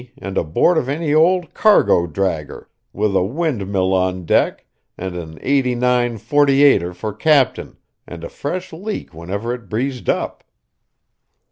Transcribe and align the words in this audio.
_,and 0.17 0.35
aboard 0.35 0.79
of 0.79 0.89
any 0.89 1.13
old 1.13 1.53
cargo 1.53 2.07
dragger, 2.07 2.67
with 2.91 3.15
a 3.15 3.21
windmill 3.23 3.93
on 3.93 4.25
deck, 4.25 4.65
and 4.97 5.15
an 5.15 5.37
eighty 5.43 5.75
nine 5.75 6.17
forty 6.17 6.63
eighter 6.63 6.91
for 6.91 7.13
captain, 7.13 7.77
and 8.07 8.23
a 8.23 8.29
fresh 8.29 8.73
leak 8.73 9.13
whenever 9.13 9.53
it 9.53 9.69
breezed 9.69 10.09
up. 10.09 10.43